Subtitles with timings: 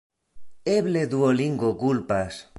[0.75, 2.45] Eble Duolingo kulpas.